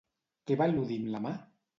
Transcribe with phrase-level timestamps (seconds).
[0.51, 1.35] Què va al·ludir amb la mà?